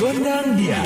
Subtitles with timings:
[0.00, 0.80] Gondang dia.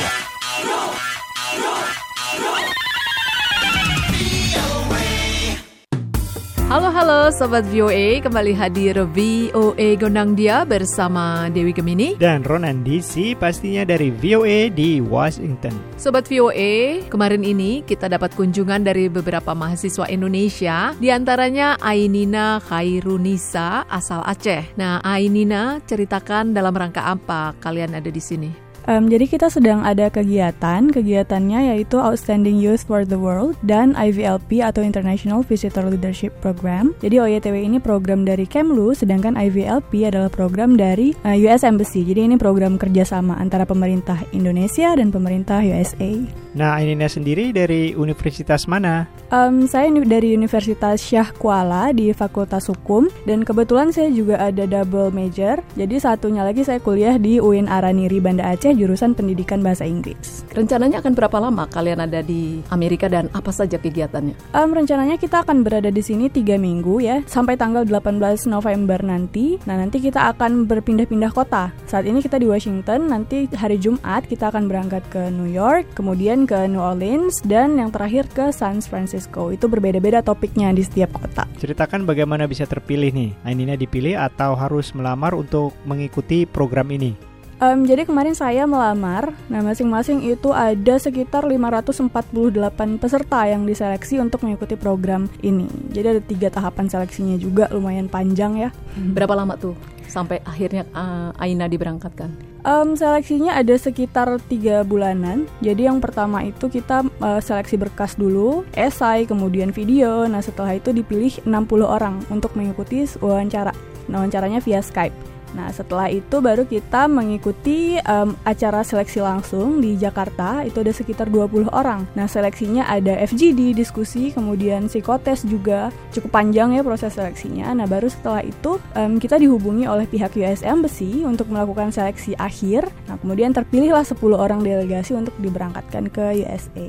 [6.74, 12.18] Halo halo Sobat VOA, kembali hadir VOA Gondang Dia bersama Dewi Gemini.
[12.18, 15.70] Dan Ronan DC pastinya dari VOA di Washington.
[15.94, 20.98] Sobat VOA, kemarin ini kita dapat kunjungan dari beberapa mahasiswa Indonesia.
[20.98, 24.74] Di antaranya Ainina Khairunisa asal Aceh.
[24.74, 28.63] Nah Ainina ceritakan dalam rangka apa kalian ada di sini?
[28.84, 34.60] Um, jadi kita sedang ada kegiatan, kegiatannya yaitu Outstanding Youth for the World dan IVLP
[34.60, 36.92] atau International Visitor Leadership Program.
[37.00, 42.04] Jadi OYTW ini program dari Kemlu, sedangkan IVLP adalah program dari uh, US Embassy.
[42.04, 46.44] Jadi ini program kerjasama antara pemerintah Indonesia dan pemerintah USA.
[46.54, 49.10] Nah, Ainina sendiri dari universitas mana?
[49.34, 55.10] Um, saya dari Universitas Syah Kuala di Fakultas Hukum dan kebetulan saya juga ada double
[55.10, 55.58] major.
[55.74, 60.44] Jadi satunya lagi saya kuliah di UIN Araniri Banda Aceh jurusan Pendidikan Bahasa Inggris.
[60.52, 64.34] Rencananya akan berapa lama kalian ada di Amerika dan apa saja kegiatannya?
[64.52, 69.56] Um, rencananya kita akan berada di sini tiga minggu ya, sampai tanggal 18 November nanti.
[69.64, 71.70] Nah nanti kita akan berpindah-pindah kota.
[71.88, 76.44] Saat ini kita di Washington, nanti hari Jumat kita akan berangkat ke New York, kemudian
[76.44, 79.50] ke New Orleans, dan yang terakhir ke San Francisco.
[79.50, 81.46] Itu berbeda-beda topiknya di setiap kota.
[81.58, 83.30] Ceritakan bagaimana bisa terpilih nih.
[83.46, 87.33] Ainina dipilih atau harus melamar untuk mengikuti program ini?
[87.64, 94.44] Um, jadi kemarin saya melamar, nah masing-masing itu ada sekitar 548 peserta yang diseleksi untuk
[94.44, 95.64] mengikuti program ini.
[95.88, 98.70] Jadi ada tiga tahapan seleksinya juga, lumayan panjang ya.
[99.16, 99.72] Berapa lama tuh
[100.04, 102.28] sampai akhirnya uh, Aina diberangkatkan?
[102.68, 105.48] Um, seleksinya ada sekitar tiga bulanan.
[105.64, 110.28] Jadi yang pertama itu kita uh, seleksi berkas dulu, esai, kemudian video.
[110.28, 111.48] Nah setelah itu dipilih 60
[111.80, 113.72] orang untuk mengikuti wawancara.
[114.12, 115.33] Nah wawancaranya via Skype.
[115.54, 121.30] Nah, setelah itu baru kita mengikuti um, acara seleksi langsung di Jakarta, itu ada sekitar
[121.30, 122.04] 20 orang.
[122.18, 125.94] Nah, seleksinya ada FGD, diskusi, kemudian psikotes juga.
[126.10, 127.70] Cukup panjang ya proses seleksinya.
[127.72, 132.90] Nah, baru setelah itu um, kita dihubungi oleh pihak US Embassy untuk melakukan seleksi akhir.
[133.06, 136.88] Nah, kemudian terpilihlah 10 orang delegasi untuk diberangkatkan ke USA.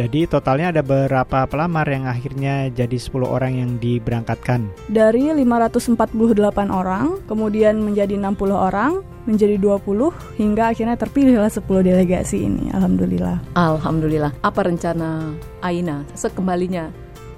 [0.00, 4.64] Jadi totalnya ada berapa pelamar yang akhirnya jadi 10 orang yang diberangkatkan?
[4.88, 12.72] Dari 548 orang, kemudian menjadi 60 orang, menjadi 20 hingga akhirnya terpilihlah 10 delegasi ini.
[12.72, 13.42] Alhamdulillah.
[13.58, 14.32] Alhamdulillah.
[14.40, 16.88] Apa rencana Aina sekembalinya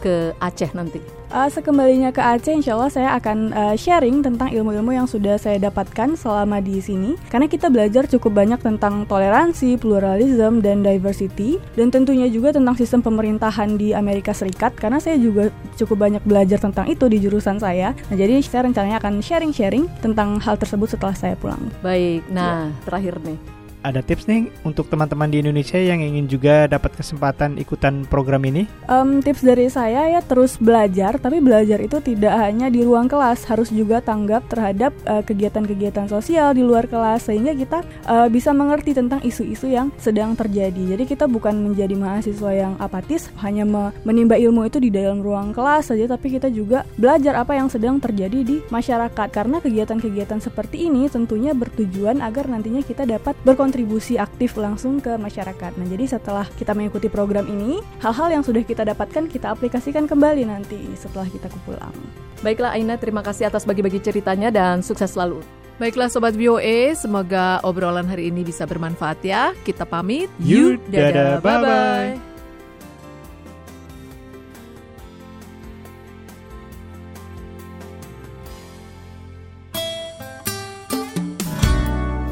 [0.03, 0.99] ke Aceh nanti?
[1.33, 5.57] Uh, sekembalinya ke Aceh, insya Allah saya akan uh, sharing tentang ilmu-ilmu yang sudah saya
[5.57, 7.17] dapatkan selama di sini.
[7.33, 11.57] Karena kita belajar cukup banyak tentang toleransi, pluralism, dan diversity.
[11.73, 14.77] Dan tentunya juga tentang sistem pemerintahan di Amerika Serikat.
[14.77, 15.49] Karena saya juga
[15.81, 17.97] cukup banyak belajar tentang itu di jurusan saya.
[18.13, 21.63] Nah, jadi saya rencananya akan sharing-sharing tentang hal tersebut setelah saya pulang.
[21.81, 22.85] Baik, nah ya.
[22.85, 28.07] terakhir nih ada tips nih untuk teman-teman di Indonesia yang ingin juga dapat kesempatan ikutan
[28.07, 28.71] program ini?
[28.87, 33.43] Um, tips dari saya ya terus belajar, tapi belajar itu tidak hanya di ruang kelas,
[33.51, 38.95] harus juga tanggap terhadap uh, kegiatan-kegiatan sosial di luar kelas sehingga kita uh, bisa mengerti
[38.95, 40.95] tentang isu-isu yang sedang terjadi.
[40.97, 45.51] Jadi kita bukan menjadi mahasiswa yang apatis, hanya me menimba ilmu itu di dalam ruang
[45.51, 49.29] kelas saja, tapi kita juga belajar apa yang sedang terjadi di masyarakat.
[49.35, 55.17] Karena kegiatan-kegiatan seperti ini tentunya bertujuan agar nantinya kita dapat berkontribusi kontribusi aktif langsung ke
[55.17, 55.73] masyarakat.
[55.81, 60.45] Nah, jadi setelah kita mengikuti program ini, hal-hal yang sudah kita dapatkan kita aplikasikan kembali
[60.45, 61.97] nanti setelah kita pulang.
[62.45, 65.41] Baiklah Aina, terima kasih atas bagi-bagi ceritanya dan sukses selalu.
[65.81, 69.57] Baiklah Sobat VOA, semoga obrolan hari ini bisa bermanfaat ya.
[69.65, 70.29] Kita pamit.
[70.37, 72.21] You, dadah, bye-bye.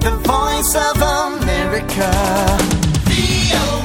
[0.05, 1.10] The voice of
[1.99, 3.80] America.